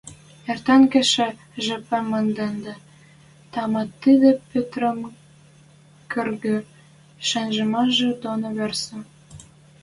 эртен 0.51 0.81
кешӹ 0.91 1.27
жепӹм 1.65 2.05
мондыде, 2.09 2.73
тама, 3.51 3.83
тӹдӹ 4.01 4.31
Петрӹм 4.49 4.99
кӧргӹ 6.11 6.57
шанымашыжы 7.27 8.09
доно 8.23 8.49
вырса 8.57 8.97